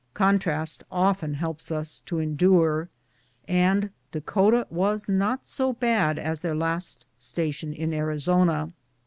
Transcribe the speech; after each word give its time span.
Contrast 0.15 0.83
often 0.91 1.35
helps 1.35 1.69
us 1.71 1.99
to 2.07 2.17
endure, 2.17 2.89
and 3.47 3.91
Dakota 4.11 4.65
was 4.71 5.07
not 5.07 5.45
so 5.45 5.73
bad 5.73 6.17
as 6.17 6.41
their 6.41 6.55
last 6.55 7.05
sta 7.19 7.51
tion 7.51 7.71
in 7.71 7.93
Arizona. 7.93 8.73